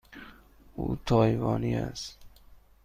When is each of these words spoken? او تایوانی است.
او 0.75 0.95
تایوانی 1.05 1.75
است. 1.75 2.19